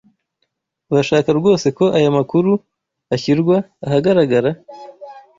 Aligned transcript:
Urashaka 0.91 1.29
rwose 1.39 1.67
ko 1.77 1.85
aya 1.97 2.09
makuru 2.17 2.51
ashyirwa 3.15 3.55
ahagaragara? 3.85 4.51